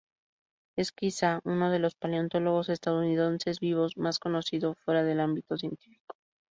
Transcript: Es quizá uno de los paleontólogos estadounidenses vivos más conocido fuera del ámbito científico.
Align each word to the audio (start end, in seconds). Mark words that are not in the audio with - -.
Es 0.75 0.91
quizá 0.93 1.41
uno 1.43 1.69
de 1.69 1.77
los 1.77 1.93
paleontólogos 1.93 2.69
estadounidenses 2.69 3.59
vivos 3.59 3.97
más 3.97 4.17
conocido 4.17 4.73
fuera 4.73 5.03
del 5.03 5.19
ámbito 5.19 5.57
científico. 5.57 6.15